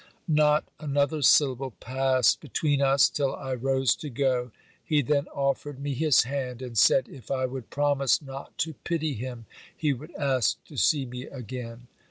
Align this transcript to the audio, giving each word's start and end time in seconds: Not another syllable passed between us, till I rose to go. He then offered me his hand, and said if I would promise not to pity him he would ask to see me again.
Not 0.27 0.63
another 0.79 1.21
syllable 1.21 1.75
passed 1.79 2.41
between 2.41 2.81
us, 2.81 3.07
till 3.07 3.35
I 3.35 3.53
rose 3.53 3.93
to 3.97 4.09
go. 4.09 4.49
He 4.83 5.03
then 5.03 5.27
offered 5.27 5.79
me 5.79 5.93
his 5.93 6.23
hand, 6.23 6.59
and 6.63 6.75
said 6.75 7.07
if 7.07 7.29
I 7.29 7.45
would 7.45 7.69
promise 7.69 8.19
not 8.19 8.57
to 8.57 8.73
pity 8.83 9.13
him 9.13 9.45
he 9.77 9.93
would 9.93 10.15
ask 10.15 10.57
to 10.65 10.75
see 10.75 11.05
me 11.05 11.27
again. 11.27 11.85